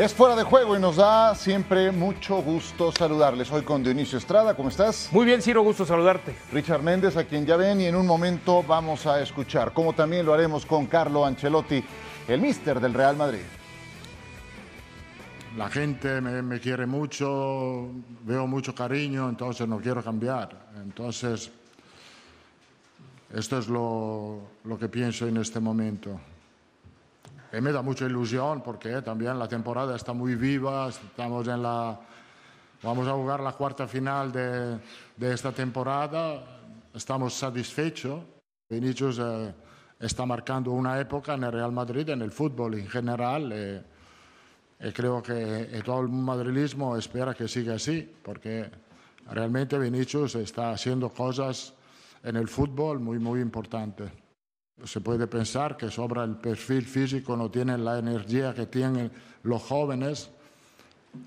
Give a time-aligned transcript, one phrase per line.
[0.00, 3.52] Es fuera de juego y nos da siempre mucho gusto saludarles.
[3.52, 5.10] Hoy con Dionisio Estrada, ¿cómo estás?
[5.12, 6.34] Muy bien, Ciro, gusto saludarte.
[6.52, 10.24] Richard Méndez, a quien ya ven y en un momento vamos a escuchar, como también
[10.24, 11.84] lo haremos con Carlo Ancelotti,
[12.28, 13.42] el míster del Real Madrid.
[15.58, 17.90] La gente me, me quiere mucho,
[18.22, 20.70] veo mucho cariño, entonces no quiero cambiar.
[20.82, 21.50] Entonces,
[23.34, 26.18] esto es lo, lo que pienso en este momento.
[27.52, 31.98] Y me da mucha ilusión porque también la temporada está muy viva, estamos en la,
[32.82, 34.78] vamos a jugar la cuarta final de,
[35.16, 36.44] de esta temporada,
[36.94, 38.20] estamos satisfechos.
[38.68, 39.52] Vinicius eh,
[39.98, 43.82] está marcando una época en el Real Madrid, en el fútbol en general, eh,
[44.94, 48.70] creo que y todo el madrilismo espera que siga así, porque
[49.28, 51.74] realmente Vinicius está haciendo cosas
[52.22, 54.10] en el fútbol muy, muy importantes.
[54.84, 59.10] Se puede pensar que sobra el perfil físico, no tienen la energía que tienen
[59.42, 60.30] los jóvenes,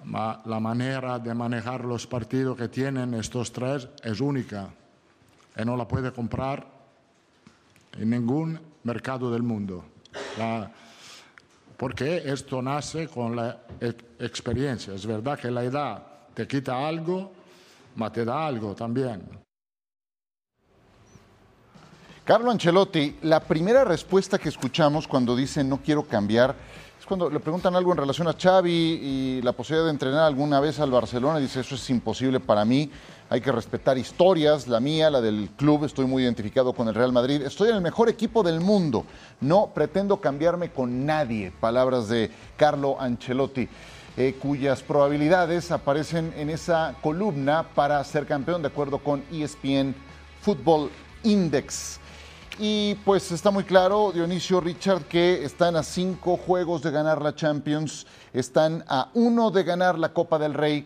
[0.06, 4.70] la manera de manejar los partidos que tienen estos tres es única
[5.58, 6.66] y no la puede comprar
[8.00, 9.86] en ningún mercado del mundo.
[11.78, 14.94] Porque esto nace con la ex experiencia.
[14.94, 17.34] Es verdad que la edad te quita algo,
[17.96, 19.43] ma te da algo también.
[22.26, 26.56] Carlo Ancelotti, la primera respuesta que escuchamos cuando dice no quiero cambiar
[26.98, 30.62] es cuando le preguntan algo en relación a Xavi y la posibilidad de entrenar alguna
[30.62, 31.40] vez al Barcelona.
[31.40, 32.90] Dice, eso es imposible para mí,
[33.30, 37.12] hay que respetar historias, la mía, la del club, estoy muy identificado con el Real
[37.12, 39.04] Madrid, estoy en el mejor equipo del mundo,
[39.42, 41.52] no pretendo cambiarme con nadie.
[41.52, 43.68] Palabras de Carlo Ancelotti.
[44.16, 49.94] Eh, cuyas probabilidades aparecen en esa columna para ser campeón de acuerdo con ESPN
[50.40, 50.90] Football
[51.24, 52.00] Index.
[52.60, 57.34] Y pues está muy claro, Dionisio Richard, que están a cinco juegos de ganar la
[57.34, 60.86] Champions, están a uno de ganar la Copa del Rey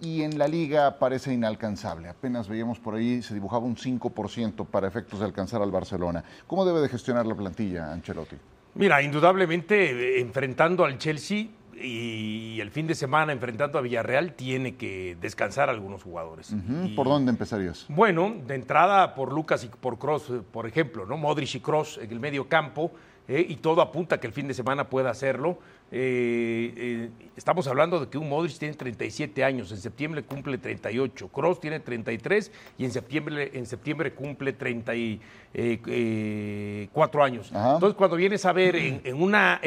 [0.00, 2.08] y en la liga parece inalcanzable.
[2.08, 6.24] Apenas veíamos por ahí, se dibujaba un 5% para efectos de alcanzar al Barcelona.
[6.48, 8.36] ¿Cómo debe de gestionar la plantilla Ancelotti?
[8.74, 11.46] Mira, indudablemente enfrentando al Chelsea
[11.80, 16.52] y el fin de semana enfrentando a Villarreal tiene que descansar a algunos jugadores.
[16.52, 16.90] Uh -huh.
[16.90, 17.86] Y, ¿Por dónde empezarías?
[17.88, 21.16] Bueno, de entrada por Lucas y por Cross, por ejemplo, ¿no?
[21.16, 22.92] Modric y Cross en el medio campo,
[23.28, 25.58] eh, y todo apunta que el fin de semana pueda hacerlo.
[25.92, 31.28] Eh, eh, estamos hablando de que un Modric tiene 37 años, en septiembre cumple 38,
[31.28, 37.52] Cross tiene 33 y en septiembre, en septiembre cumple 34 años.
[37.52, 37.74] Ajá.
[37.74, 39.60] Entonces, cuando vienes a ver en, en una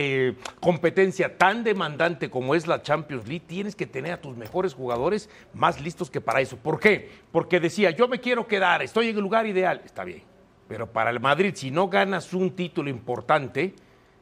[0.59, 5.29] competencia tan demandante como es la Champions League, tienes que tener a tus mejores jugadores
[5.53, 6.57] más listos que para eso.
[6.57, 7.09] ¿Por qué?
[7.31, 10.28] Porque decía, yo me quiero quedar, estoy en el lugar ideal, está bien.
[10.69, 13.73] Pero para el Madrid, si no ganas un título importante,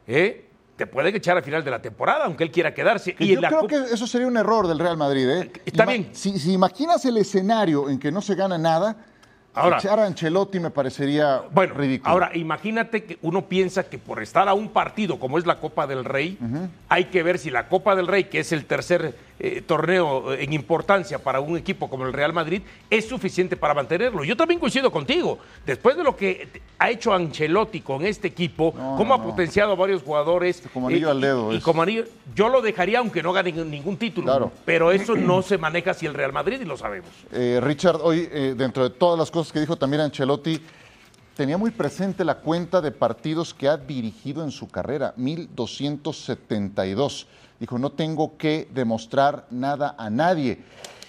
[0.06, 0.46] ¿eh?
[0.76, 3.14] te pueden echar al final de la temporada, aunque él quiera quedarse.
[3.18, 5.28] Y yo creo que eso sería un error del Real Madrid.
[5.28, 5.52] ¿eh?
[5.66, 6.08] Está Ima bien.
[6.12, 8.96] Si, si, imaginas el escenario en que no se gana nada,
[9.52, 12.10] ahora, echar a Ancelotti me parecería bueno, ridículo.
[12.10, 15.86] Ahora, imagínate que uno piensa que por estar a un partido como es la Copa
[15.86, 16.68] del Rey, uh -huh.
[16.88, 20.52] hay que ver si la Copa del Rey, que es el tercer eh, torneo en
[20.52, 24.24] importancia para un equipo como el Real Madrid, es suficiente para mantenerlo.
[24.24, 25.38] Yo también coincido contigo.
[25.64, 29.30] Después de lo que ha hecho Ancelotti con este equipo, No, cómo no, ha no.
[29.30, 30.62] potenciado a varios jugadores.
[30.72, 32.04] Como anillo eh, al dedo Y, y como anillo,
[32.34, 34.26] yo lo dejaría aunque no gane ningún título.
[34.26, 34.52] Claro.
[34.64, 37.10] Pero eso no se maneja si el Real Madrid y lo sabemos.
[37.32, 40.60] Eh, Richard, hoy, eh, dentro de todas las cosas que dijo también Ancelotti,
[41.38, 47.28] tenía muy presente la cuenta de partidos que ha dirigido en su carrera, 1272.
[47.60, 50.64] Dijo, no tengo que demostrar nada a nadie.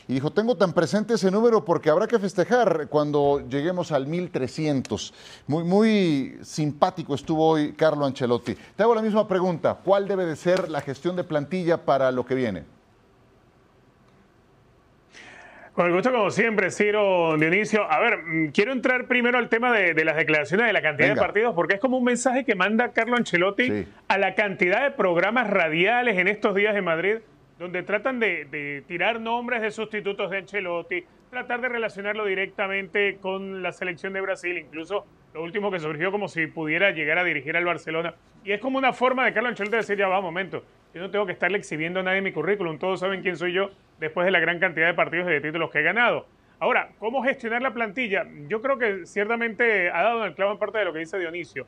[0.07, 5.15] Y dijo, tengo tan presente ese número porque habrá que festejar cuando lleguemos al 1300.
[5.47, 8.55] Muy, muy simpático estuvo hoy Carlo Ancelotti.
[8.75, 12.23] Te hago la misma pregunta, ¿cuál debe de ser la gestión de plantilla para lo
[12.23, 12.78] que viene?
[15.79, 17.89] Con el gusto, como siempre, Ciro Dionisio.
[17.89, 21.07] A ver, mm, quiero entrar primero al tema de, de las declaraciones de la cantidad
[21.07, 21.21] Venga.
[21.21, 23.87] de partidos, porque es como un mensaje que manda Carlo Ancelotti Sí.
[24.09, 27.15] a la cantidad de programas radiales en estos días de Madrid,
[27.59, 33.63] donde tratan de, de tirar nombres de sustitutos de Ancelotti, tratar de relacionarlo directamente con
[33.63, 37.55] la selección de Brasil, incluso lo último que surgió como si pudiera llegar a dirigir
[37.55, 38.15] al Barcelona.
[38.43, 41.25] Y es como una forma de Carlo Ancelotti decir, ya va, momento, yo no tengo
[41.25, 44.39] que estarle exhibiendo a nadie mi currículum, todos saben quién soy yo después de la
[44.39, 46.25] gran cantidad de partidos y de títulos que he ganado.
[46.59, 48.25] Ahora, ¿cómo gestionar la plantilla?
[48.47, 51.17] Yo creo que ciertamente ha dado en el clavo en parte de lo que dice
[51.17, 51.65] Dionisio.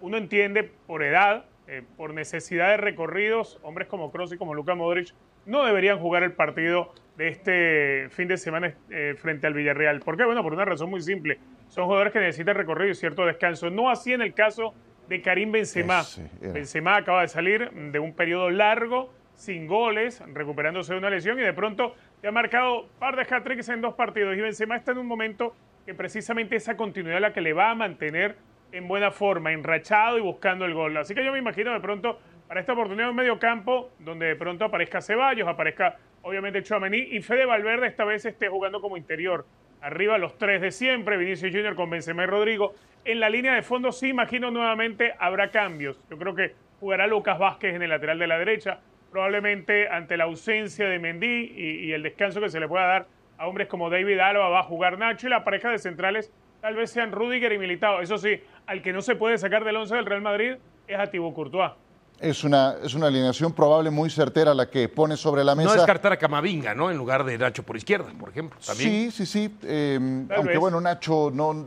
[0.00, 4.74] Uno entiende por edad, eh, por necesidad de recorridos, hombres como Kroos y como Luka
[4.74, 5.14] Modric
[5.46, 10.00] no deberían jugar el partido de este fin de semana eh, frente al Villarreal.
[10.00, 10.24] ¿Por qué?
[10.24, 11.38] Bueno, por una razón muy simple.
[11.68, 13.70] Son jugadores que necesitan recorrido y cierto descanso.
[13.70, 14.74] No así en el caso
[15.08, 16.02] de Karim Benzema.
[16.40, 21.42] Benzema acaba de salir de un periodo largo sin goles, recuperándose de una lesión y
[21.42, 24.98] de pronto te ha marcado par de hat-tricks en dos partidos y Benzema está en
[24.98, 25.54] un momento
[25.84, 28.36] que precisamente esa continuidad es la que le va a mantener
[28.72, 30.96] en buena forma, enrachado y buscando el gol.
[30.96, 34.36] Así que yo me imagino de pronto para esta oportunidad en medio campo, donde de
[34.36, 39.46] pronto aparezca Ceballos, aparezca obviamente Chouameni y Fede Valverde esta vez esté jugando como interior.
[39.86, 42.74] Arriba los tres de siempre, Vinicius Junior con Benzema y Rodrigo.
[43.04, 46.02] En la línea de fondo sí imagino nuevamente habrá cambios.
[46.10, 48.80] Yo creo que jugará Lucas Vázquez en el lateral de la derecha,
[49.12, 53.06] probablemente ante la ausencia de Mendy y, el descanso que se le pueda dar
[53.38, 56.74] a hombres como David Alba va a jugar Nacho y la pareja de centrales tal
[56.74, 58.00] vez sean Rudiger y Militao.
[58.00, 60.56] Eso sí, al que no se puede sacar del once del Real Madrid
[60.88, 61.70] es a Thibaut Courtois.
[62.18, 65.70] Es una, es una alineación probable muy certera la que pone sobre la mesa.
[65.70, 66.90] No descartar a Camavinga, ¿no?
[66.90, 68.58] En lugar de Nacho por izquierda, por ejemplo.
[68.60, 69.54] Sí, sí, sí.
[69.62, 71.66] Eh, aunque bueno, Nacho no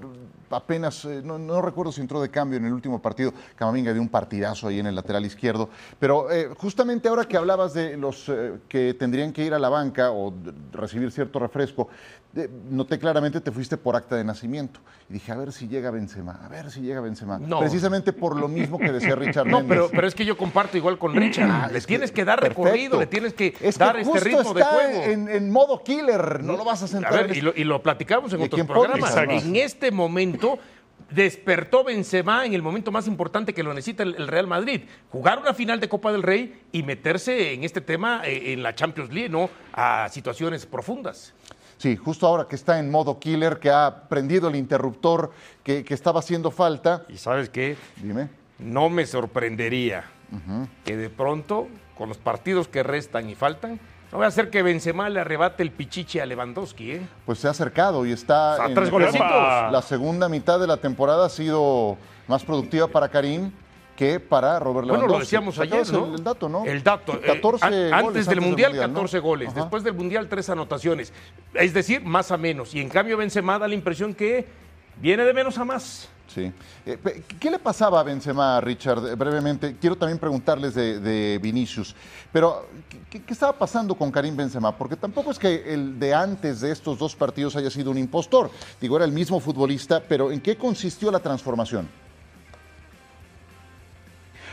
[0.56, 4.10] apenas, eh, no, recuerdo si entró de cambio en el último partido, Camavinga dio un
[4.10, 5.70] partidazo ahí en el lateral izquierdo,
[6.00, 9.70] pero eh, justamente ahora que hablabas de los eh, que tendrían que ir a la
[9.70, 10.34] banca o
[10.72, 11.90] recibir cierto refresco,
[12.70, 14.80] noté claramente te fuiste por acta de nacimiento
[15.10, 17.40] y dije, a ver si llega Benzema, a ver si llega Benzema.
[17.60, 21.00] Precisamente por lo mismo que decía Richard No, pero, pero es que yo comparto igual
[21.00, 21.50] con Richard.
[21.50, 25.04] Ah, le tienes que, dar recorrido, le tienes que dar este ritmo de juego.
[25.04, 27.14] En, en, modo killer, no lo vas a sentar.
[27.14, 29.16] A ver, y, lo, y, lo, platicamos en otros programas.
[29.18, 30.60] En este momento
[31.10, 34.82] despertó Benzema en el momento más importante que lo necesita el, Real Madrid.
[35.12, 38.76] Jugar una final de Copa del Rey y meterse en este tema eh, en la
[38.76, 39.50] Champions League, ¿no?
[39.74, 41.34] A situaciones profundas.
[41.80, 45.32] Sí, justo ahora que está en modo killer, que ha prendido el interruptor
[45.64, 47.06] que, estaba haciendo falta.
[47.08, 47.78] ¿Y sabes qué?
[47.96, 48.28] Dime.
[48.60, 50.04] No me sorprendería
[50.84, 53.80] que de pronto, con los partidos que restan y faltan,
[54.12, 57.08] no voy a hacer que Benzema le arrebate el pichiche a Lewandowski, ¿eh?
[57.26, 58.66] Pues se ha acercado y está.
[58.66, 59.72] en tres golecitos.
[59.72, 61.98] La segunda mitad de la temporada ha sido
[62.28, 63.52] más productiva para Karim
[64.00, 65.08] que para Robert Lewandowski.
[65.08, 66.16] Bueno, lo decíamos ayer, ¿no?
[66.16, 66.64] El, dato, ¿no?
[66.64, 67.20] El dato.
[67.20, 69.54] 14 eh, antes, del Mundial, 14 goles.
[69.54, 71.12] Después del Mundial, 3 anotaciones.
[71.54, 72.74] Es decir, más a menos.
[72.74, 74.48] Y en cambio, Benzema da la impresión que
[75.02, 76.08] viene de menos a más.
[76.34, 76.50] Sí.
[76.86, 79.18] Eh, ¿Qué le pasaba a Benzema, Richard?
[79.18, 81.94] Brevemente, quiero también preguntarles de, Vinicius,
[82.32, 82.70] pero
[83.10, 84.78] ¿qué, estaba pasando con Karim Benzema?
[84.78, 88.50] Porque tampoco es que el de antes de estos dos partidos haya sido un impostor.
[88.80, 91.90] Digo, era el mismo futbolista, pero ¿en qué consistió la transformación?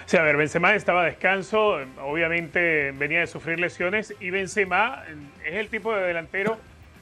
[0.06, 5.02] Sí, a ver, Benzema estaba a descanso, obviamente venía de sufrir lesiones y Benzema
[5.44, 6.58] es el tipo de delantero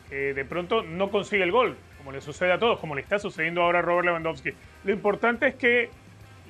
[0.08, 3.18] que de pronto no consigue el gol como le sucede a todos, como le está
[3.18, 4.52] sucediendo ahora a Robert Lewandowski.
[4.84, 5.90] Lo importante es que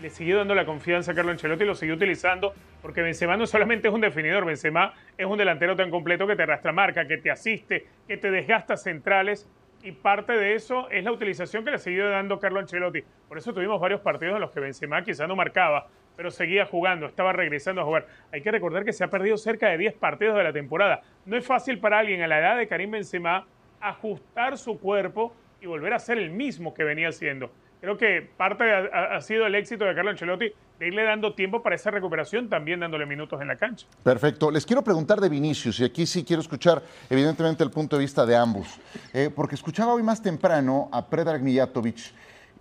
[0.00, 3.48] le siguió dando la confianza a Carlo Ancelotti y lo siguió utilizando, porque Benzema no
[3.48, 7.18] solamente es un definidor, Benzema es un delantero tan completo que te arrastra marca, que
[7.18, 9.48] te asiste, que te desgasta centrales,
[9.82, 13.02] y parte de eso es la utilización que le ha seguido dando Carlo Ancelotti.
[13.28, 17.06] Por eso tuvimos varios partidos en los que Benzema quizá no marcaba, pero seguía jugando,
[17.06, 18.06] estaba regresando a jugar.
[18.32, 21.02] Hay que recordar que se ha perdido cerca de 10 partidos de la temporada.
[21.26, 23.46] No es fácil para alguien a la edad de Karim Benzema
[23.80, 27.50] ajustar su cuerpo y volver a ser el mismo que venía siendo.
[27.80, 31.76] Creo que parte ha, sido el éxito de Carlo Ancelotti de irle dando tiempo para
[31.76, 33.86] esa recuperación, también dándole minutos en la cancha.
[34.02, 34.50] Perfecto.
[34.50, 38.24] Les quiero preguntar de Vinicius, y aquí sí quiero escuchar evidentemente el punto de vista
[38.24, 38.80] de ambos,
[39.12, 42.12] eh, porque escuchaba hoy más temprano a Predrag Mijatovic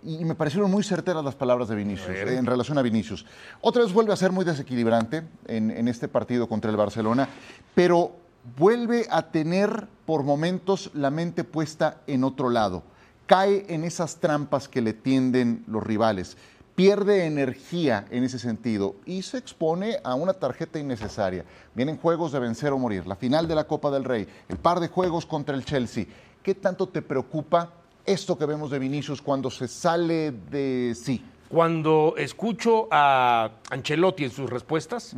[0.04, 3.24] y me parecieron muy certeras las palabras de Vinicius eh, en relación a Vinicius.
[3.60, 7.28] Otra vez vuelve a ser muy desequilibrante en, en este partido contra el Barcelona,
[7.74, 8.12] pero
[8.56, 12.82] vuelve a tener por momentos la mente puesta en otro lado
[13.26, 16.36] cae en esas trampas que le tienden los rivales,
[16.74, 21.44] pierde energía en ese sentido y se expone a una tarjeta innecesaria.
[21.74, 24.80] Vienen juegos de vencer o morir, la final de la Copa del Rey, el par
[24.80, 26.06] de juegos contra el Chelsea.
[26.42, 27.72] ¿Qué tanto te preocupa
[28.06, 31.22] esto que vemos de Vinicius cuando se sale de sí?
[31.48, 35.14] Cuando escucho a Ancelotti en sus respuestas,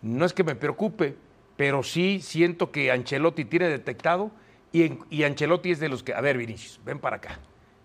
[0.00, 1.16] no es que me preocupe,
[1.56, 4.30] pero sí siento que Ancelotti tiene detectado
[4.72, 7.38] y, Ancelotti es de los que, a ver, Vinicius, ven para acá.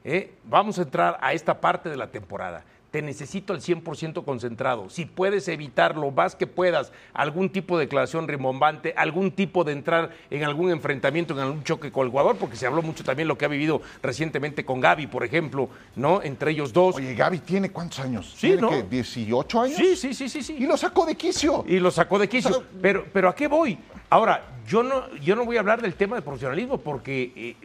[0.03, 0.33] ¿eh?
[0.45, 2.63] Vamos a entrar a esta parte de la temporada.
[2.91, 4.89] Te necesito al 100% concentrado.
[4.89, 9.71] Si puedes evitar lo más que puedas algún tipo de declaración rimbombante, algún tipo de
[9.71, 13.29] entrar en algún enfrentamiento, en algún choque con el jugador, porque se habló mucho también
[13.29, 16.21] lo que ha vivido recientemente con Gaby, por ejemplo, ¿no?
[16.21, 16.95] Entre ellos dos.
[16.95, 18.33] Oye, Gaby tiene cuántos años?
[18.37, 18.69] Sí, ¿no?
[18.69, 19.77] ¿18 años?
[19.77, 20.57] Sí, sí, sí, sí, sí.
[20.59, 21.63] Y lo sacó de quicio.
[21.67, 22.63] Y lo sacó de quicio.
[22.81, 23.77] pero, pero ¿a qué voy?
[24.09, 27.55] Ahora, yo no, yo no voy a hablar del tema de profesionalismo porque eh,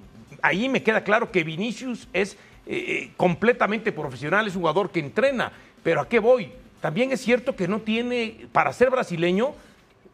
[0.43, 5.01] ahí me queda claro que Vinicius es eh, eh, completamente profesional, es un jugador que
[5.01, 5.53] entrena.
[5.83, 6.53] Pero ¿a qué voy?
[6.81, 9.55] También es cierto que no tiene, para ser brasileño,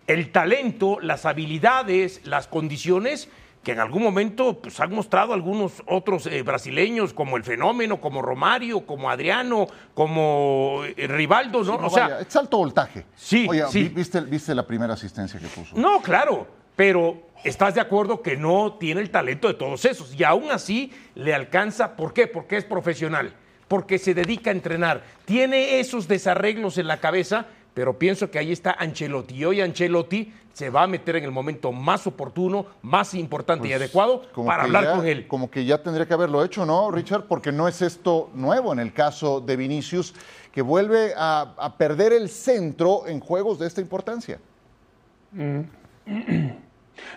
[0.07, 3.29] el talento, las habilidades, las condiciones
[3.63, 8.21] que en algún momento pues, han mostrado algunos otros eh, brasileños, como el Fenómeno, como
[8.21, 11.79] Romario, como Adriano, como eh, Rivaldo, ¿no?
[11.79, 13.05] No, o sea, es alto voltaje.
[13.15, 13.85] Sí, Oye, sí.
[13.85, 15.77] vi- ¿viste, ¿viste la primera asistencia que puso?
[15.77, 20.25] No, claro, pero estás de acuerdo que no tiene el talento de todos esos y
[20.25, 21.97] aún así le alcanza.
[21.97, 22.27] ¿Por qué?
[22.27, 23.33] Porque es profesional,
[23.69, 28.53] porque se dedica a entrenar, tiene esos desarreglos en la cabeza, pero pienso que ahí
[28.53, 33.15] está Ancelotti y hoy Ancelotti se va a meter en el momento más oportuno, más
[33.15, 35.27] importante y Pues, adecuado como para hablar ya- con él.
[35.27, 37.25] Como que ya tendría que haberlo hecho, ¿no, Richard?
[37.27, 40.15] Porque no es esto nuevo en el caso de Vinicius,
[40.53, 44.39] que vuelve a, a perder el centro en juegos de esta importancia.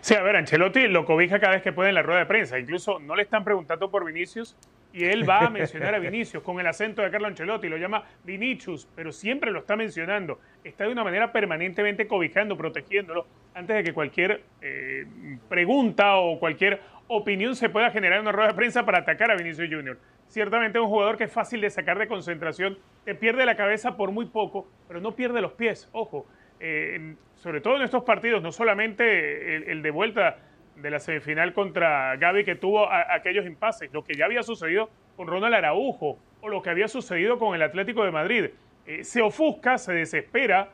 [0.01, 2.59] Sí, a ver, Ancelotti lo cobija cada vez que puede en la rueda de prensa.
[2.59, 4.55] Incluso no le están preguntando por Vinicius
[4.93, 7.67] y él va a mencionar a Vinicius con el acento de Carlo Ancelotti.
[7.67, 10.39] Lo llama Vinicius, pero siempre lo está mencionando.
[10.63, 15.05] Está de una manera permanentemente cobijando, protegiéndolo antes de que cualquier eh,
[15.49, 19.35] pregunta o cualquier opinión se pueda generar en una rueda de prensa para atacar a
[19.35, 19.97] Vinicius Junior.
[20.27, 23.95] Ciertamente es un jugador que es fácil de sacar de concentración, te pierde la cabeza
[23.95, 25.87] por muy poco, pero no pierde los pies.
[25.91, 26.25] Ojo,
[26.59, 27.15] eh,
[27.45, 30.37] sobre todo en estos partidos, no solamente el, de vuelta
[30.77, 35.27] de la semifinal contra Gaby que tuvo aquellos impases, lo que ya había sucedido con
[35.27, 38.45] Ronald Araujo o lo que había sucedido con el Atlético de Madrid.
[38.87, 40.69] Eh, se ofusca, se desespera,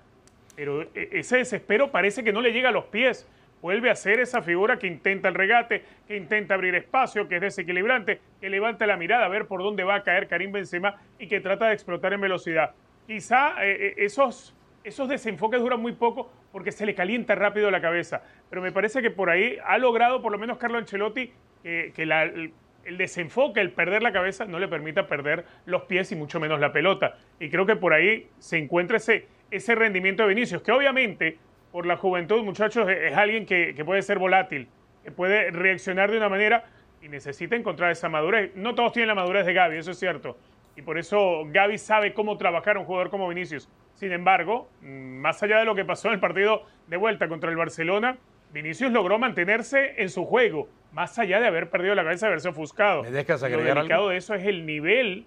[0.55, 3.27] pero eh, ese desespero parece que no le llega a los pies.
[3.61, 7.41] Vuelve a ser esa figura que intenta el regate, que intenta abrir espacio, que es
[7.41, 11.27] desequilibrante, que levanta la mirada a ver por dónde va a caer Karim Benzema y
[11.27, 12.71] que trata de explotar en velocidad.
[13.07, 18.23] Quizá eh, esos, esos desenfoques duran muy poco porque se le calienta rápido la cabeza,
[18.49, 21.31] pero me parece que por ahí ha logrado por lo menos Carlo Ancelotti
[21.63, 22.51] que, la- el,
[22.97, 26.73] desenfoque, el perder la cabeza, no le permita perder los pies y mucho menos la
[26.73, 27.15] pelota.
[27.39, 31.37] Y creo que por ahí se encuentra ese, ese rendimiento de Vinicius, que obviamente
[31.71, 34.67] por la juventud, muchachos, es es alguien que, que puede ser volátil,
[35.03, 36.65] que puede reaccionar de una manera
[37.01, 38.51] y necesita encontrar esa madurez.
[38.55, 40.37] No todos tienen la madurez de Gaby, eso es cierto.
[40.75, 43.69] Y por eso Gaby sabe cómo trabajar a un jugador como Vinicius.
[43.95, 44.85] Sin embargo, mm,
[45.19, 48.17] más allá de lo que pasó en el partido de vuelta contra el Barcelona,
[48.53, 52.49] Vinicius logró mantenerse en su juego, más allá de haber perdido la cabeza, de haberse
[52.49, 53.03] ofuscado.
[53.03, 54.09] ¿Me dejas Lo delicado algo?
[54.09, 55.25] de eso es el nivel,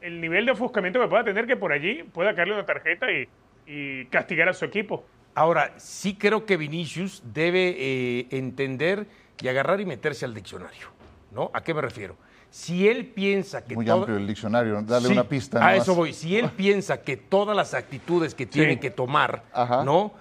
[0.00, 3.28] el nivel de ofuscamiento que pueda tener que por allí pueda caerle una tarjeta y,
[3.66, 5.04] y castigar a su equipo.
[5.34, 9.06] Ahora, sí creo que Vinicius debe eh, entender
[9.42, 10.88] y agarrar y meterse al diccionario,
[11.32, 11.50] ¿no?
[11.52, 12.16] ¿A qué me refiero?
[12.54, 15.66] Si él piensa que Muy todo- amplio el diccionario, Sí, una pista.
[15.66, 16.12] A eso voy.
[16.12, 19.82] Si él piensa que todas las actitudes que tiene que tomar, Ajá.
[19.82, 20.12] ¿no?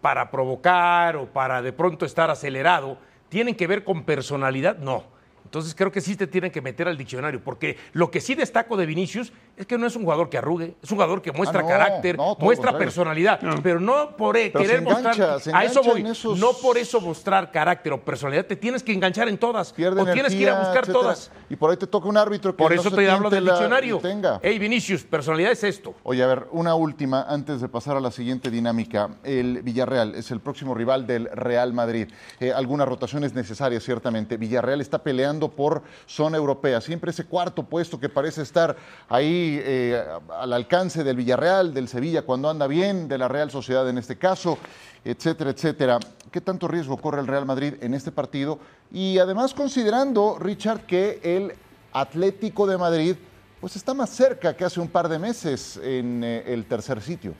[0.00, 2.96] Para provocar o para de pronto estar acelerado,
[3.28, 5.02] tienen que ver con personalidad, no.
[5.50, 8.76] Entonces creo que sí te tienen que meter al diccionario, porque lo que sí destaco
[8.76, 11.58] de Vinicius es que no es un jugador que arrugue, es un jugador que muestra
[11.58, 15.82] Ah, no, carácter, no, muestra personalidad, pero no por Pero querer engancha, mostrar, a eso
[15.82, 19.38] voy, en esos- no por eso mostrar carácter o personalidad, te tienes que enganchar en
[19.38, 21.00] todas, Pierde o tienes que ir a buscar etcétera.
[21.00, 21.32] todas.
[21.48, 23.44] Y por ahí te toca un árbitro que Por no eso se te hablo del
[23.44, 24.00] la- diccionario.
[24.42, 25.96] Hey, Vinicius, personalidad es esto.
[26.04, 29.16] Oye, a ver, una última antes de pasar a la siguiente dinámica.
[29.24, 32.06] El Villarreal es el próximo rival del Real Madrid.
[32.38, 34.36] Eh, algunas rotaciones necesarias, ciertamente.
[34.36, 36.80] Villarreal está peleando por zona europea.
[36.80, 38.76] Siempre ese cuarto puesto que parece estar
[39.08, 40.04] ahí eh,
[40.36, 44.16] al alcance del Villarreal, del Sevilla cuando anda bien, de la Real Sociedad en este
[44.18, 44.58] caso,
[45.04, 45.98] etcétera, etcétera.
[46.30, 48.58] ¿Qué tanto riesgo corre el Real Madrid en este partido?
[48.92, 51.52] Y además considerando, Richard, que el
[51.92, 53.16] Atlético de Madrid
[53.60, 57.34] pues está más cerca que hace un par de meses en eh, el tercer sitio.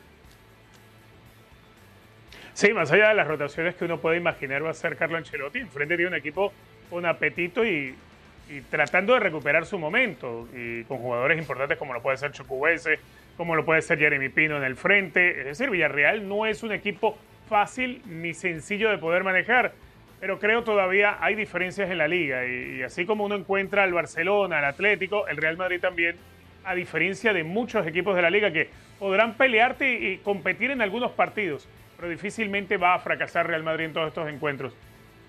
[2.52, 5.60] Sí, más allá de las rotaciones que uno puede imaginar va a ser Carlo Ancelotti,
[5.60, 6.52] enfrente tiene un equipo
[6.90, 7.94] con apetito y,
[8.68, 12.98] tratando de recuperar su momento, y con jugadores importantes como lo puede ser Chukwueze,
[13.36, 15.38] como lo puede ser Jeremy Pino en el frente.
[15.38, 17.16] Es decir, Villarreal no es un equipo
[17.48, 19.72] fácil ni sencillo de poder manejar,
[20.18, 23.92] pero creo todavía hay diferencias en la liga, y, y así como uno encuentra al
[23.92, 26.16] Barcelona, al Atlético, el Real Madrid también,
[26.64, 28.68] a diferencia de muchos equipos de la liga que
[28.98, 33.86] podrán pelearte y, y competir en algunos partidos, pero difícilmente va a fracasar Real Madrid
[33.86, 34.74] en todos estos encuentros.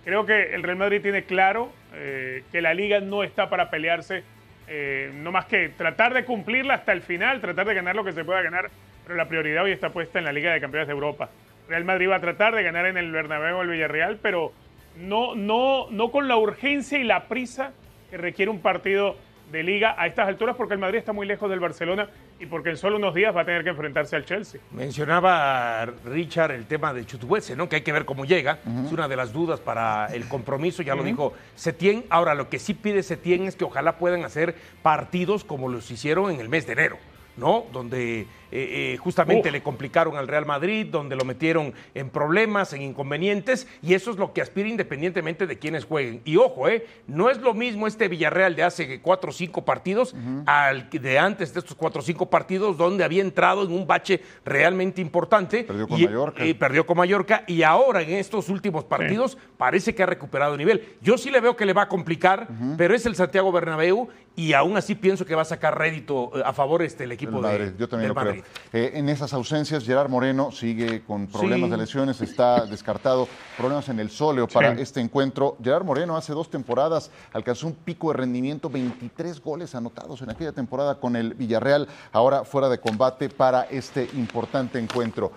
[0.04, 4.24] Creo que el Real Madrid tiene claro eh, que la liga no está para pelearse,
[4.68, 8.12] eh, no más que tratar de cumplirla hasta el final, tratar de ganar lo que
[8.12, 8.72] se pueda ganar,
[9.04, 11.30] pero la prioridad hoy está puesta en la Liga de Campeones de Europa.
[11.70, 14.52] Real Madrid va a tratar de ganar en el Bernabéu o el Villarreal, pero
[14.98, 17.72] no, no, no con la urgencia y la prisa
[18.10, 19.18] que requiere un partido
[19.52, 22.70] de liga a estas alturas, porque el Madrid está muy lejos del Barcelona y porque
[22.70, 24.62] en solo unos días va a tener que enfrentarse al Chelsea.
[24.72, 27.68] Mencionaba Richard el tema de Chutubuese, ¿no?
[27.68, 28.60] Que hay que ver cómo llega.
[28.86, 32.06] Es una de las dudas para el compromiso, ya lo dijo Setién.
[32.10, 36.32] Ahora, lo que sí pide Setién es que ojalá puedan hacer partidos como los hicieron
[36.32, 36.98] en el mes de enero.
[37.38, 37.66] ¿no?
[37.72, 42.82] Donde eh, eh, justamente le complicaron al Real Madrid, donde lo metieron en problemas, en
[42.82, 46.22] inconvenientes, y eso es lo que aspira independientemente de quienes jueguen.
[46.26, 50.16] Y ojo, eh, no es lo mismo este Villarreal de hace cuatro o cinco partidos
[50.46, 54.22] al de antes de estos cuatro o cinco partidos, donde había entrado en un bache
[54.44, 55.64] realmente importante.
[55.64, 56.46] Perdió con y, Mallorca.
[56.46, 60.96] y perdió con Mallorca, y ahora en estos últimos partidos parece que ha recuperado nivel.
[61.02, 64.54] Yo sí le veo que le va a complicar, pero es el Santiago Bernabéu, y
[64.54, 67.44] aún así pienso que va a sacar rédito eh, a favor este el equipo El
[67.44, 68.41] de, Madrid, yo también del lo Madrid.
[68.41, 68.41] creo.
[68.74, 71.72] Eh, en esas ausencias, Gerard Moreno sigue con problemas Sí.
[71.72, 74.82] de lesiones, está descartado, problemas en el sóleo para Sí.
[74.82, 75.58] este encuentro.
[75.64, 80.52] Gerard Moreno hace dos temporadas alcanzó un pico de rendimiento, 23 goles anotados en aquella
[80.52, 85.32] temporada con el Villarreal, ahora fuera de combate para este importante encuentro.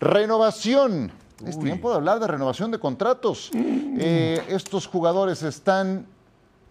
[0.00, 1.12] Renovación.
[1.46, 3.50] Es tiempo de hablar de renovación de contratos.
[3.54, 6.06] Eh, estos jugadores están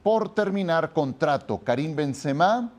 [0.04, 1.60] por terminar contrato.
[1.64, 2.72] Karim Benzema,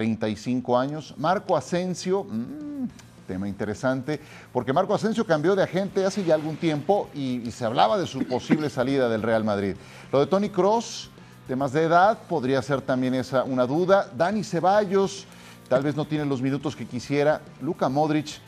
[0.00, 1.14] 35 años.
[1.16, 2.86] Marco Asensio, mm,
[3.26, 4.20] tema interesante,
[4.52, 8.06] porque Marco Asensio cambió de agente hace ya algún tiempo y, y se hablaba de
[8.06, 9.74] su posible salida del Real Madrid.
[10.12, 11.08] Lo de Tony Cross,
[11.48, 14.10] temas de edad, podría ser también esa una duda.
[14.14, 15.24] Dani Ceballos,
[15.66, 17.40] tal vez no tiene los minutos que quisiera.
[17.62, 18.38] Luka Modric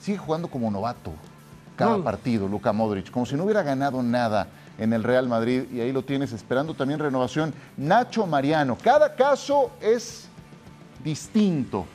[0.00, 1.12] sigue jugando como novato
[1.76, 2.02] cada No.
[2.02, 5.92] partido, Luka Modric, como si no hubiera ganado nada en el Real Madrid y ahí
[5.92, 7.52] lo tienes esperando también renovación.
[7.76, 10.27] Nacho Mariano, cada caso es
[11.08, 11.86] distinto.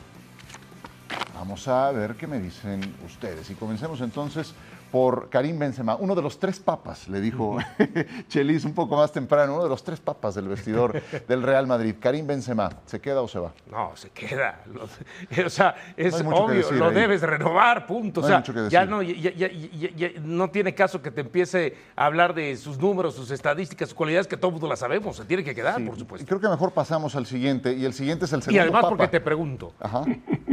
[1.35, 3.47] Vamos a ver qué me dicen ustedes.
[3.51, 4.53] Y comencemos entonces
[4.93, 7.57] por Karim Benzema, uno de los tres papas, le dijo
[8.29, 11.95] Chelis un poco más temprano, uno de los tres papas del vestidor del Real Madrid.
[11.99, 13.53] Karim Benzema, ¿se queda o se va?
[13.71, 14.61] No, se queda.
[14.71, 14.83] Lo-
[15.47, 16.93] o sea, es No obvio, lo ahí.
[16.93, 18.21] debes renovar, punto.
[18.21, 21.01] No o hay sea, mucho que ya no, ya- ya- ya- ya- no tiene caso
[21.01, 24.53] que te empiece a hablar de sus números, sus estadísticas, sus cualidades, que todo el
[24.53, 25.17] mundo las sabemos.
[25.17, 26.27] Se tiene que quedar, Sí, por y supuesto.
[26.27, 28.89] creo que mejor pasamos al siguiente, y el siguiente es el Y segundo además, papa.
[28.95, 30.03] porque te pregunto, Ajá,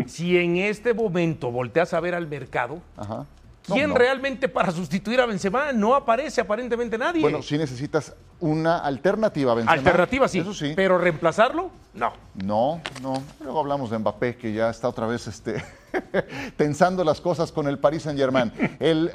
[0.07, 3.27] si en este momento volteas a ver al mercado, ajá.
[3.75, 3.97] ¿Quién no.
[3.97, 5.73] realmente para sustituir a Benzema?
[5.73, 7.21] No aparece aparentemente nadie.
[7.23, 9.73] Bueno, sí necesitas una alternativa a Benzema.
[9.73, 10.73] Alternativa sí, Eso sí.
[10.77, 12.13] pero reemplazarlo, no.
[12.35, 13.23] No, no.
[13.41, 15.63] Luego hablamos de Mbappé, que ya está otra vez este,
[16.57, 18.53] tensando las cosas con el Paris Saint-Germain.
[18.81, 19.11] El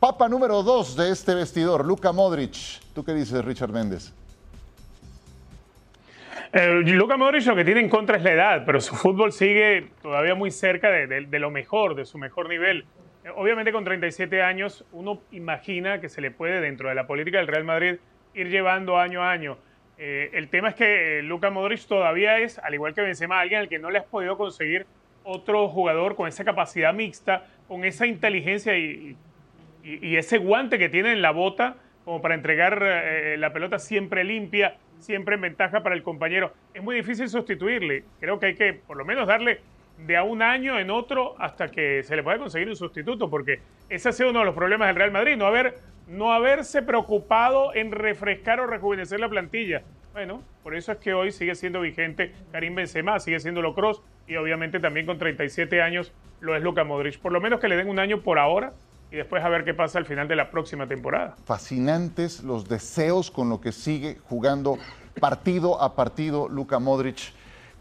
[0.00, 2.54] papa número dos de este vestidor, Luka Modric.
[2.94, 4.12] ¿Tú qué dices, Richard Méndez?
[6.52, 9.90] Eh, Luka Modric lo que tiene en contra es la edad, pero su fútbol sigue
[10.02, 12.84] todavía muy cerca de, de- de lo mejor, de su mejor nivel.
[13.24, 17.38] Eh, obviamente con 37 años uno imagina que se le puede dentro de la política
[17.38, 17.96] del Real Madrid
[18.34, 19.58] ir llevando año a año.
[19.98, 23.60] Eh, el tema es que eh, Luka Modric todavía es, al igual que Benzema, alguien
[23.60, 24.86] al que no le has podido conseguir
[25.22, 29.16] otro jugador con esa capacidad mixta, con esa inteligencia y,
[29.84, 34.76] ese guante que tiene en la bota como para entregar eh, la pelota siempre limpia,
[34.98, 36.52] siempre en ventaja para el compañero.
[36.72, 38.04] Es muy difícil sustituirle.
[38.20, 39.60] Creo que hay que por lo menos darle
[39.98, 43.60] de a un año en otro hasta que se le pueda conseguir un sustituto, porque
[43.88, 45.78] ese ha sido uno de los problemas del Real Madrid, no, haber,
[46.08, 49.82] no haberse preocupado en refrescar o rejuvenecer la plantilla.
[50.12, 54.36] Bueno, por eso es que hoy sigue siendo vigente Karim Benzema, sigue siendo Locros y
[54.36, 57.18] obviamente también con 37 años lo es Luka Modric.
[57.18, 58.72] Por lo menos que le den un año por ahora
[59.10, 61.36] y después a ver qué pasa al final de la próxima temporada.
[61.44, 64.78] Fascinantes los deseos con lo que sigue jugando
[65.20, 67.32] partido a partido Luka Modric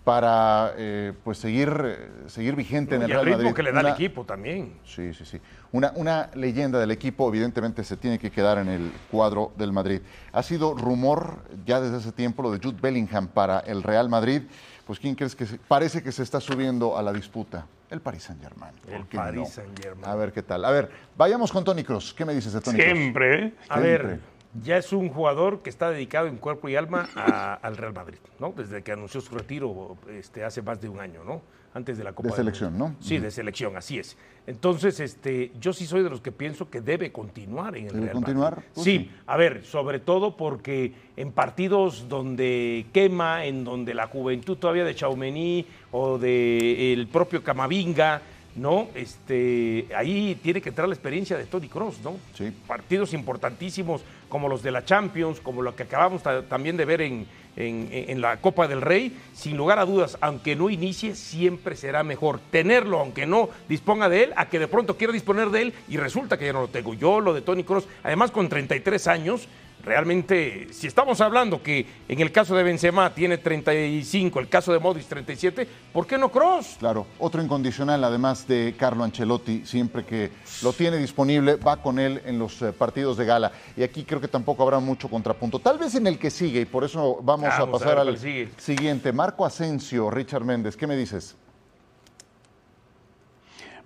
[0.04, 3.56] para eh, pues seguir, eh, seguir vigente en el y el Real ritmo Madrid.
[3.56, 4.74] que le da Una- el equipo también.
[4.84, 5.40] Sí, sí, sí.
[5.72, 10.02] Una, una leyenda del equipo, evidentemente, se tiene que quedar en el cuadro del Madrid.
[10.34, 14.42] Ha sido rumor ya desde hace tiempo lo de Jude Bellingham para el Real Madrid.
[14.88, 17.68] Pues, ¿quién crees que se- parece que se está subiendo a la disputa?
[17.90, 18.74] El Paris Saint-Germain.
[18.84, 19.46] ¿por El Paris no?
[19.46, 20.06] Saint-Germain.
[20.06, 20.66] A ver qué tal.
[20.66, 22.14] A ver, vayamos con Tony Cross.
[22.18, 22.80] ¿Qué me dices de Tony?
[22.82, 23.54] Siempre, ¿eh?
[23.70, 24.08] A Siempre.
[24.08, 24.20] ver,
[24.64, 28.18] ya es un jugador que está dedicado en cuerpo y alma a- al Real Madrid,
[28.40, 28.54] ¿no?
[28.56, 31.42] Desde que anunció su retiro este, hace más de un año, ¿no?
[31.74, 32.78] Antes de la Copa De selección.
[32.78, 32.96] ¿no?
[33.00, 34.18] Sí, de selección, así es.
[34.46, 38.04] Entonces, este, yo sí soy de los que pienso que debe continuar en el ¿Debe
[38.08, 38.54] Real continuar?
[38.56, 38.70] Madrid.
[38.74, 39.12] Pues sí, sí.
[39.26, 44.96] a ver, sobre todo porque en partidos donde quema, en donde la juventud todavía de
[44.96, 48.22] Chaumení o de el propio Camavinga,
[48.58, 48.90] ¿no?
[48.94, 52.18] Este, ahí tiene que entrar la experiencia de Tony Cross, ¿no?
[52.34, 52.52] Sí.
[52.68, 57.02] Partidos importantísimos como los de la Champions, como lo que acabamos ta- también de ver
[57.02, 61.76] en, en- en la Copa del Rey, sin lugar a dudas, aunque no inicie, siempre
[61.76, 65.62] será mejor tenerlo, aunque no disponga de él, a que de pronto quiera disponer de
[65.63, 66.94] él y resulta que ya no lo tengo.
[66.96, 69.48] Yo lo de Tony Cross, además con 33 años,
[69.84, 74.80] realmente, si estamos hablando que en el caso de Benzema tiene 35, el caso de
[74.80, 76.78] Modric 37, ¿por qué no Cross?
[76.80, 80.32] Claro, otro incondicional, además de Carlo Ancelotti, siempre que
[80.63, 83.52] lo tiene disponible, va con él en los eh, partidos de gala.
[83.76, 85.60] Y aquí creo que tampoco habrá mucho contrapunto.
[85.60, 89.12] Tal vez en el que sigue, y por eso vamos, Vamos a pasar al siguiente.
[89.12, 91.36] Marco Asensio, Richard Méndez, ¿qué me dices?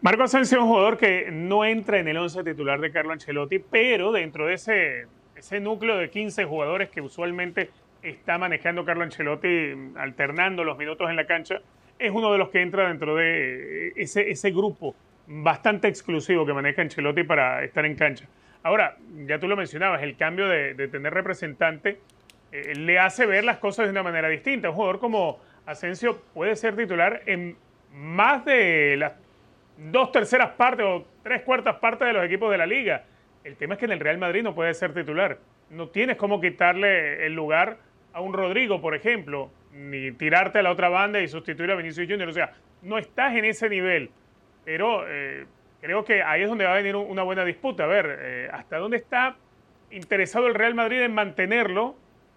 [0.01, 3.59] Marco Asensio es un jugador que no entra en el 11 titular de Carlo Ancelotti,
[3.59, 7.69] pero dentro de ese, ese núcleo de 15 jugadores que usualmente
[8.01, 11.61] está manejando Carlo Ancelotti, alternando los minutos en la cancha,
[11.97, 14.95] es uno de los que entra dentro de ese, ese grupo
[15.27, 18.25] bastante exclusivo que maneja Ancelotti para estar en cancha.
[18.63, 21.99] Ahora, ya tú lo mencionabas, el cambio de, tener representante
[22.51, 24.69] eh, le hace ver las cosas de una manera distinta.
[24.69, 27.55] Un jugador como Asensio puede ser titular en
[27.93, 29.13] más de las
[29.77, 33.03] dos terceras partes o tres cuartas partes de los equipos de la liga.
[33.45, 35.37] El tema es que en el Real Madrid no puede ser titular.
[35.69, 37.77] No tienes cómo quitarle el lugar
[38.11, 42.09] a un Rodrigo, por ejemplo, ni tirarte a la otra banda y sustituir a Vinicius
[42.09, 42.27] Junior.
[42.27, 44.09] O sea, no estás en ese nivel.
[44.65, 45.45] Pero eh,
[45.79, 47.83] creo que ahí es donde va a venir una buena disputa.
[47.83, 49.35] A ver, eh, ¿hasta dónde está
[49.91, 51.95] interesado el Real Madrid en mantenerlo?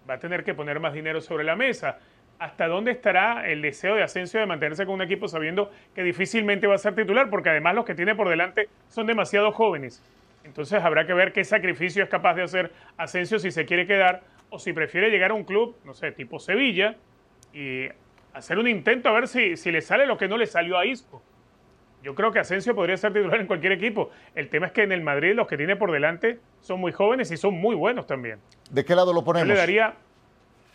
[0.08, 2.00] Va a tener que poner más dinero sobre la mesa.
[2.38, 6.66] ¿Hasta dónde estará el deseo de Asensio de mantenerse con un equipo sabiendo que difícilmente
[6.66, 7.30] va a ser titular?
[7.30, 10.02] Porque además los que tiene por delante son demasiado jóvenes.
[10.48, 14.22] Entonces habrá que ver qué sacrificio es capaz de hacer Asensio si se quiere quedar
[14.48, 16.96] o si prefiere llegar a un club, no sé, tipo Sevilla
[17.52, 17.86] y
[18.32, 20.86] hacer un intento a ver si, si le sale lo que no le salió a
[20.86, 21.22] Isco.
[22.02, 24.10] Yo creo que Asensio podría ser titular en cualquier equipo.
[24.34, 27.30] El tema es que en el Madrid los que tiene por delante son muy jóvenes
[27.30, 28.38] y son muy buenos también.
[28.70, 29.46] ¿De qué lado lo ponemos?
[29.46, 29.94] Yo le daría,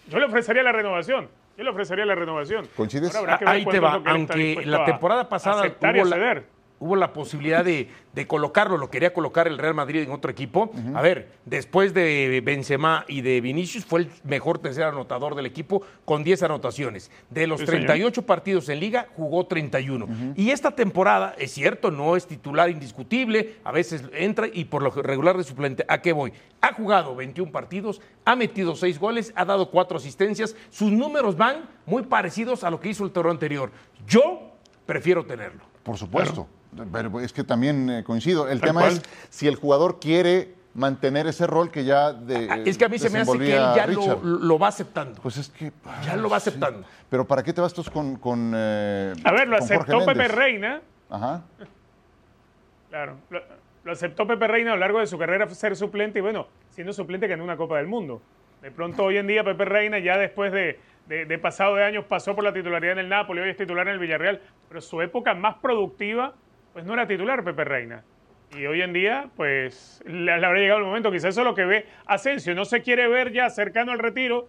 [0.07, 1.29] yo le ofrecería la renovación.
[1.57, 2.67] Yo le ofrecería la renovación.
[2.75, 3.15] ¿Coincides?
[3.45, 6.43] Ahí te va, aunque la temporada pasada hubo la,
[6.83, 7.87] hubo la posibilidad de,
[8.27, 10.69] colocarlo, lo quería colocar el Real Madrid en otro equipo.
[10.93, 15.81] A ver, después de Benzema y de Vinicius, fue el mejor tercer anotador del equipo
[16.03, 17.09] con 10 anotaciones.
[17.29, 20.33] De los 38 partidos en liga, jugó 31.
[20.35, 24.91] Y esta temporada, es cierto, no es titular indiscutible, a veces entra y por lo
[24.91, 25.85] regular de suplente.
[25.87, 26.33] ¿A qué voy?
[26.59, 30.53] Ha jugado 21 partidos, ha metido 6 goles, ha dado 4 asistencias.
[30.69, 33.71] Sus números van muy parecidos a lo que hizo el torneo anterior.
[34.05, 34.51] Yo
[34.85, 35.61] prefiero tenerlo.
[35.83, 36.47] Por supuesto.
[36.91, 38.47] Pero es que también eh, coincido.
[38.47, 42.77] El tema es si el jugador quiere mantener ese rol que ya de, ah, Es
[42.77, 45.21] que a mí se me hace que él ya lo, va aceptando.
[45.21, 45.71] Pues es que...
[46.05, 46.85] Ya lo va aceptando.
[47.09, 48.17] Pero ¿para qué te vas tú con...
[48.17, 50.81] con eh, a ver, lo aceptó Pepe Reina.
[51.09, 51.43] Ajá.
[52.89, 53.17] Claro.
[53.29, 56.93] Lo, aceptó Pepe Reina a lo largo de su carrera ser suplente y bueno, siendo
[56.93, 58.21] suplente ganó una Copa del Mundo.
[58.61, 62.33] De pronto hoy en día Pepe Reina ya después de, de pasado de años pasó
[62.33, 65.33] por la titularidad en el Napoli, hoy es titular en el Villarreal, pero su época
[65.33, 66.33] más productiva
[66.73, 68.03] pues no era titular Pepe Reina.
[68.57, 71.65] Y hoy en día, pues le, habrá llegado el momento, quizás eso es lo que
[71.65, 74.47] ve Asensio, no se quiere ver ya cercano al retiro,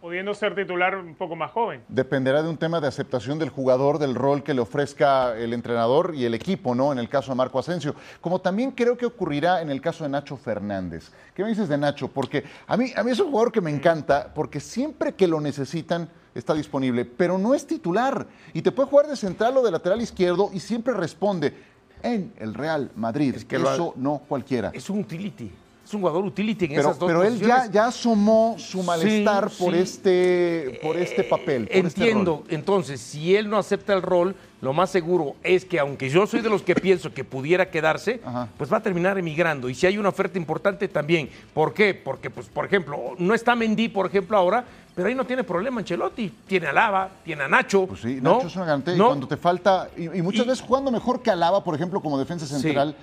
[0.00, 1.82] pudiendo ser titular un poco más joven.
[1.88, 6.14] Dependerá de un tema de aceptación del jugador, del rol que le ofrezca el entrenador
[6.14, 6.92] y el equipo, ¿no?
[6.92, 7.94] En el caso de Marco Asensio.
[8.20, 11.12] Como también creo que ocurrirá en el caso de Nacho Fernández.
[11.34, 12.08] ¿Qué me dices de Nacho?
[12.08, 15.40] Porque a mí, a mí es un jugador que me encanta, porque siempre que lo
[15.40, 18.26] necesitan está disponible, pero no es titular.
[18.52, 21.54] Y te puede jugar de central o de lateral izquierdo y siempre responde
[22.02, 23.34] en el Real Madrid.
[23.36, 24.70] Es que Eso no cualquiera.
[24.74, 25.50] Es un utility.
[25.84, 29.50] Es un jugador utility en pero, esas dos Pero él ya, ya asomó su malestar
[29.50, 31.66] por, Este, por este papel.
[31.66, 32.44] Por este Entiendo.
[32.48, 36.40] Entonces, si él no acepta el rol, lo más seguro es que, aunque yo soy
[36.40, 38.20] de los que pienso que pudiera quedarse,
[38.56, 39.68] pues va a terminar emigrando.
[39.68, 41.28] Y si hay una oferta importante también.
[41.52, 41.94] ¿Por qué?
[41.94, 45.80] Porque, pues, por ejemplo, no está Mendy, por ejemplo, ahora, pero ahí no tiene problema
[45.80, 46.32] Ancelotti.
[46.46, 47.86] Tiene a Lava, tiene a Nacho.
[47.88, 48.94] Pues sí, Nacho es una garantía.
[48.94, 52.46] Y cuando te falta, y, muchas veces jugando mejor que Alaba, por ejemplo, como defensa
[52.46, 52.94] central,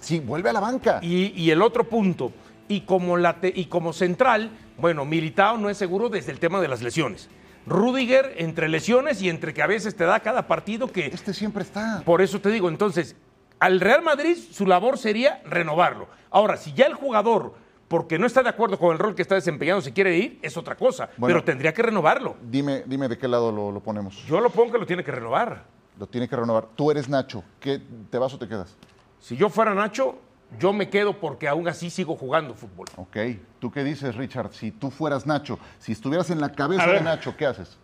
[0.00, 0.98] sí, eh, vuelve a la banca.
[1.02, 2.32] Y, el otro punto,
[2.66, 6.82] y como, y como central, bueno, Militao no es seguro desde el tema de las
[6.82, 7.28] lesiones.
[7.70, 11.06] Rudiger entre lesiones y entre que a veces te da cada partido que...
[11.06, 12.02] Este siempre está.
[12.04, 13.14] Por eso te digo, entonces,
[13.60, 16.08] al Real Madrid su labor sería renovarlo.
[16.30, 17.54] Ahora, si ya el jugador
[17.86, 20.56] porque no está de acuerdo con el rol que está desempeñando, si quiere ir, es
[20.56, 21.10] otra cosa.
[21.20, 22.36] pero tendría que renovarlo.
[22.40, 24.24] Dime, dime de qué lado lo, ponemos.
[24.26, 25.64] Yo lo pongo que lo tiene que renovar.
[25.98, 26.68] Lo tiene que renovar.
[26.76, 27.42] Tú eres Nacho.
[27.58, 27.80] ¿Qué,
[28.10, 28.76] ¿Te vas o te quedas?
[29.18, 30.18] Si yo fuera Nacho,
[30.58, 32.86] yo me quedo porque aún así sigo jugando fútbol.
[32.96, 33.16] Ok.
[33.58, 34.52] ¿Tú qué dices, Richard?
[34.52, 37.78] Si tú fueras Nacho, si estuvieras en la cabeza de Nacho, ¿qué haces?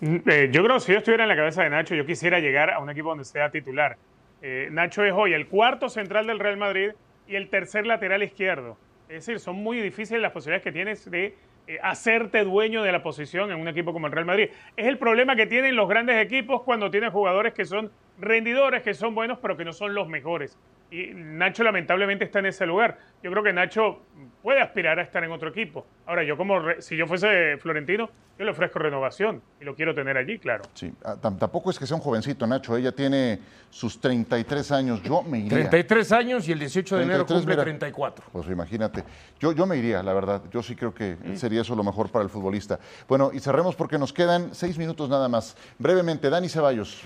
[0.00, 2.38] Mm, eh, yo creo que si yo estuviera en la cabeza de Nacho, yo quisiera
[2.40, 3.96] llegar a un equipo donde sea titular.
[4.42, 6.90] Eh, Nacho es hoy el cuarto central del Real Madrid
[7.26, 8.76] y el tercer lateral izquierdo.
[9.08, 11.36] Es decir, son muy difíciles las posibilidades que tienes de
[11.66, 14.50] eh, hacerte dueño de la posición en un equipo como el Real Madrid.
[14.76, 18.94] Es el problema que tienen los grandes equipos cuando tienen jugadores que son rendidores, que
[18.94, 20.56] son buenos, pero que no son los mejores.
[20.90, 22.98] Y Nacho lamentablemente está en ese lugar.
[23.22, 24.02] Yo creo que Nacho
[24.42, 25.84] puede aspirar a estar en otro equipo.
[26.06, 30.16] Ahora, yo como, si yo fuese Florentino, yo le ofrezco renovación y lo quiero tener
[30.16, 30.62] allí, claro.
[30.74, 32.76] Sí, ah, tampoco es que sea un jovencito, Nacho.
[32.76, 35.02] Ella tiene sus 33 años.
[35.02, 35.68] Yo me iría.
[35.68, 38.26] 33 años y el 18 de enero cumple 34.
[38.30, 39.02] Pues imagínate.
[39.40, 40.42] Yo, yo me iría, la verdad.
[40.52, 42.78] Yo sí creo que sería eso lo mejor para el futbolista.
[43.08, 45.56] Bueno, y cerremos porque nos quedan seis minutos nada más.
[45.78, 47.02] Brevemente, Dani Ceballos.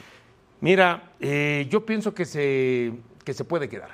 [0.60, 2.92] Mira, eh, yo pienso que se,
[3.24, 3.90] que se puede quedar,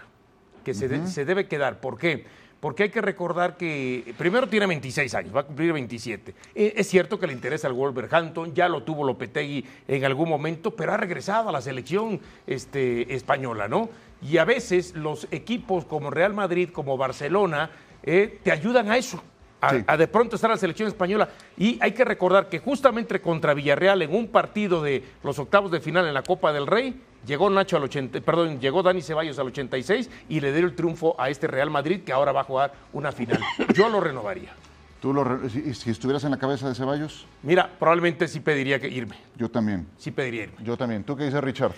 [0.64, 1.80] que se, de- se debe quedar.
[1.80, 2.24] ¿Por qué?
[2.58, 6.34] Porque hay que recordar que primero tiene 26 años, va a cumplir 27.
[6.54, 10.74] Eh, es cierto que le interesa el Wolverhampton, ya lo tuvo Lopetegui en algún momento,
[10.74, 13.88] pero ha regresado a la selección este, española, ¿no?
[14.22, 17.70] Y a veces los equipos como Real Madrid, como Barcelona,
[18.02, 19.22] eh, te ayudan a eso,
[19.60, 19.84] a, Sí.
[19.86, 21.28] a de pronto estar la selección española.
[21.56, 25.80] Y hay que recordar que justamente contra Villarreal, en un partido de los octavos de
[25.80, 29.46] final en la Copa del Rey, llegó Nacho al 80, perdón, llegó Dani Ceballos al
[29.48, 32.72] 86 y le dio el triunfo a este Real Madrid que ahora va a jugar
[32.92, 33.40] una final.
[33.74, 34.52] Yo lo renovaría.
[35.00, 37.26] ¿Tú lo re- si, si estuvieras en la cabeza de Ceballos?
[37.42, 39.16] Mira, probablemente sí pediría que irme.
[39.36, 39.86] Yo también.
[39.98, 40.56] Sí pediría irme.
[40.64, 41.04] Yo también.
[41.04, 41.72] ¿Tú qué dices, Richard?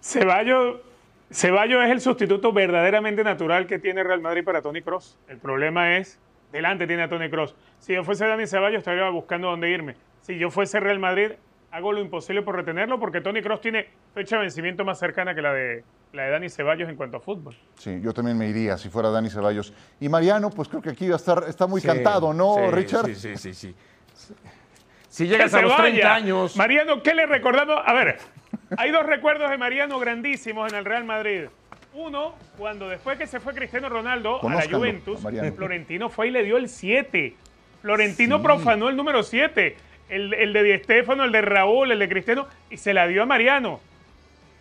[0.00, 0.76] Ceballos,
[1.30, 5.16] Ceballos es el sustituto verdaderamente natural que tiene Real Madrid para Tony Cross.
[5.28, 6.18] El problema es,
[6.54, 7.54] delante tiene a Tony Cross.
[7.80, 9.96] Si yo fuese Dani Ceballos, estaría buscando dónde irme.
[10.22, 11.32] Si yo fuese Real Madrid,
[11.72, 15.42] hago lo imposible por retenerlo porque Tony Cross tiene fecha de vencimiento más cercana que
[15.42, 17.56] la de, la de Dani Ceballos en cuanto a fútbol.
[17.74, 19.74] Sí, yo también me iría si fuera Dani Ceballos.
[20.00, 22.70] Y Mariano, pues creo que aquí va a estar, está muy Sí, cantado, ¿no, sí,
[22.70, 23.06] Richard?
[23.06, 23.74] Sí, sí, sí, sí.
[25.08, 26.14] Si llegas Que a los 30 vaya.
[26.14, 26.56] años.
[26.56, 27.76] Mariano, ¿qué le recordamos?
[27.84, 28.18] A ver,
[28.76, 31.46] hay dos recuerdos de Mariano grandísimos en el Real Madrid.
[31.94, 35.52] Uno, cuando después que se fue Cristiano Ronaldo a la Juventus, a.
[35.52, 37.34] Florentino fue y le dio el 7.
[37.82, 39.76] Florentino profanó el número 7.
[40.08, 43.22] El, el de Di Stéfano, el de Raúl, el de Cristiano, y se la dio
[43.22, 43.80] a Mariano.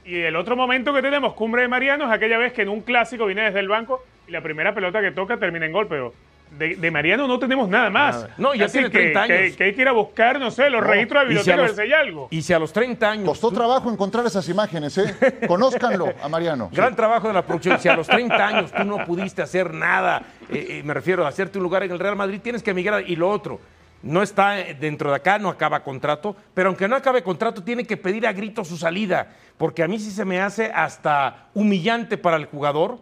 [0.05, 2.81] Y el otro momento que tenemos, cumbre de Mariano, es aquella vez que en un
[2.81, 6.13] clásico viene desde el banco y la primera pelota que toca termina en gol, pero
[6.57, 8.27] de, de Mariano no tenemos nada más.
[8.37, 9.55] No, ya Así tiene que- 30 que- años.
[9.55, 10.87] Que, hay que ir a buscar, no sé, los No.
[10.87, 12.27] registros de Y si a biblioteca, ver si hay algo.
[12.31, 13.25] Y si a los 30 años.
[13.27, 15.15] Costó trabajo encontrar esas imágenes, ¿eh?
[15.47, 16.69] Conózcanlo a Mariano.
[16.71, 17.79] Gran trabajo de la producción.
[17.79, 21.29] Si a los 30 años tú no pudiste hacer nada, eh, eh, me refiero a
[21.29, 23.03] hacerte un lugar en el Real Madrid, tienes que emigrar.
[23.09, 23.59] Y lo otro,
[24.03, 27.85] no está eh, dentro de acá, no acaba contrato, pero aunque no acabe contrato, tiene
[27.85, 32.17] que pedir a grito su salida, porque a mí sí se me hace hasta humillante
[32.17, 32.99] para el jugador,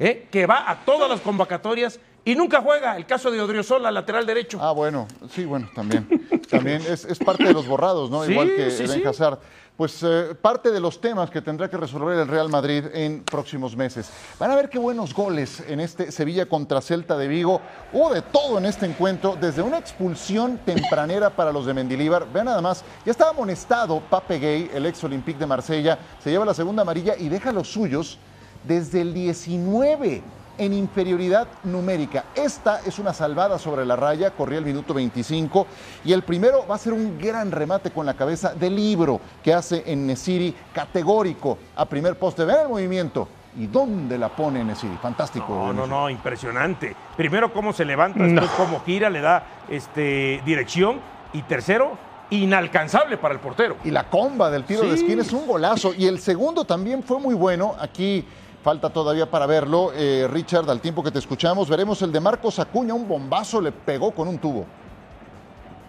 [0.00, 0.26] ¿eh?
[0.30, 2.96] que va a todas las convocatorias y nunca juega.
[2.96, 4.58] El caso de Odriozola, lateral derecho.
[4.60, 6.06] Ah, bueno, sí, bueno, también.
[6.50, 8.24] También es, es parte de los borrados, ¿no?
[8.24, 9.02] Sí, Igual que sí.
[9.04, 9.38] Hazard.
[9.76, 13.74] Pues eh, parte de los temas que tendrá que resolver el Real Madrid en próximos
[13.74, 14.10] meses.
[14.38, 17.62] Van a ver qué buenos goles en este Sevilla contra Celta de Vigo.
[17.90, 22.30] Hubo de todo en este encuentro, desde una expulsión tempranera para los de Mendilíbar.
[22.30, 25.98] Vean nada más, ya estaba amonestado Pape Gay, el ex Olympique de Marsella.
[26.22, 28.18] Se lleva la segunda amarilla y deja los suyos
[28.64, 30.22] desde el 19
[30.60, 32.26] en inferioridad numérica.
[32.34, 35.66] Esta es una salvada sobre la raya, corría el minuto 25
[36.04, 39.54] y el primero va a ser un gran remate con la cabeza de libro que
[39.54, 42.44] hace en Nesiri, categórico a primer poste.
[42.44, 43.26] Vean el movimiento.
[43.58, 44.96] ¿Y dónde la pone Nesiri?
[45.02, 45.48] Fantástico.
[45.48, 46.94] No, no, no, impresionante.
[47.16, 51.00] Primero cómo se levanta, después cómo gira, le da este, dirección.
[51.32, 51.96] Y tercero,
[52.30, 53.76] inalcanzable para el portero.
[53.84, 55.94] Y la comba del tiro de esquina es un golazo.
[55.96, 57.74] Y el segundo también fue muy bueno.
[57.80, 58.24] Aquí
[58.62, 59.92] falta todavía para verlo.
[59.94, 62.94] Eh, Richard, al tiempo que te escuchamos, veremos el de Marcos Acuña.
[62.94, 64.66] Un bombazo le pegó con un tubo.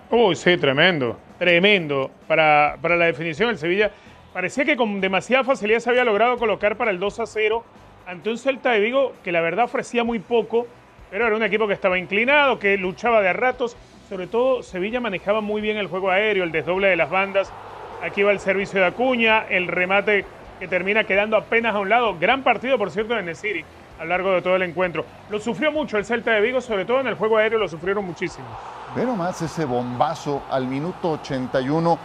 [0.09, 1.17] Uy, sí, tremendo.
[1.37, 2.11] Tremendo.
[2.27, 3.91] Para, para la definición, el Sevilla
[4.33, 7.63] parecía que con demasiada facilidad se había logrado colocar para el 2 a 0
[8.07, 10.67] ante un Celta de Vigo que la verdad ofrecía muy poco,
[11.09, 13.75] pero era un equipo que estaba inclinado, que luchaba de a ratos.
[14.09, 17.51] Sobre todo, Sevilla manejaba muy bien el juego aéreo, el desdoble de las bandas.
[18.01, 20.25] Aquí va el servicio de Acuña, el remate
[20.61, 22.15] que termina quedando apenas a un lado.
[22.19, 23.65] Gran partido, por cierto, de Nesiri
[23.99, 25.03] a lo largo de todo el encuentro.
[25.31, 28.05] Lo sufrió mucho el Celta de Vigo, sobre todo en el juego aéreo lo sufrieron
[28.05, 28.45] muchísimo.
[28.95, 31.97] Ve nomás ese bombazo al minuto 81.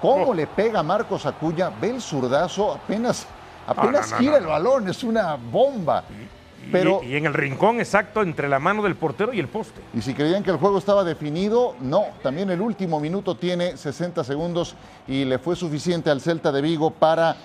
[0.00, 0.34] ¿Cómo Oh.
[0.34, 1.70] le pega Marcos Acuña?
[1.78, 3.26] Ve el zurdazo, apenas,
[3.66, 6.04] apenas no, no, gira no, el balón, es una bomba.
[6.08, 9.80] Y- Pero, y, en el rincón exacto entre la mano del portero y el poste.
[9.94, 12.04] y si creían que el juego estaba definido, no.
[12.22, 14.74] También el último minuto tiene 60 segundos
[15.06, 17.36] y le fue suficiente al Celta de Vigo para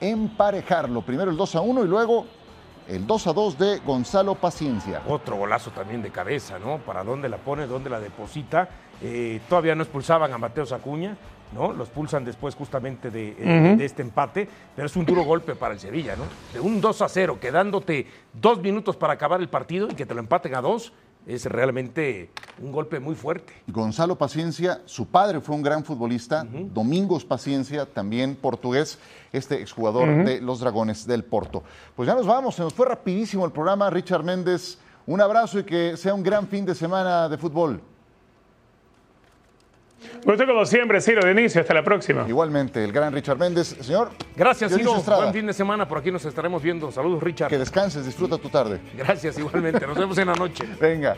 [0.00, 1.02] emparejarlo.
[1.02, 2.26] Primero el 2 a 1 y luego
[2.88, 5.02] el 2 a 2 de Gonzalo Paciencia.
[5.06, 6.78] Otro golazo también de cabeza, ¿no?
[6.78, 8.68] Para dónde la pone, dónde la deposita.
[9.02, 11.16] Eh, todavía no expulsaban a Mateo Acuña,
[11.54, 11.72] ¿no?
[11.72, 15.74] Lo expulsan después justamente de, eh, de este empate, pero es un duro golpe para
[15.74, 16.24] el Sevilla, ¿no?
[16.52, 20.14] De un 2 a 0, quedándote dos minutos para acabar el partido y que te
[20.14, 20.92] lo empaten a dos,
[21.26, 22.30] es realmente
[22.60, 23.52] un golpe muy fuerte.
[23.66, 28.98] Gonzalo Paciencia, su padre fue un gran futbolista, Domingos Paciencia, también portugués,
[29.32, 31.62] este exjugador de los Dragones del Porto.
[31.94, 33.90] Pues ya nos vamos, se nos fue rapidísimo el programa.
[33.90, 37.80] Richard Méndez, un abrazo y que sea un gran fin de semana de fútbol.
[40.24, 41.60] Gusto como siempre, Ciro, de inicio.
[41.60, 42.24] Hasta la próxima.
[42.28, 43.76] Igualmente, el gran Richard Méndez.
[43.80, 45.00] Señor, Gracias, Dionisio Ciro.
[45.00, 45.86] Estrada, Buen fin de semana.
[45.88, 46.90] Por aquí nos estaremos viendo.
[46.90, 47.48] Saludos, Richard.
[47.48, 48.80] que descanses, disfruta tu tarde.
[48.96, 49.86] Gracias, igualmente.
[49.86, 50.64] Nos vemos en la noche.
[50.80, 51.16] Venga.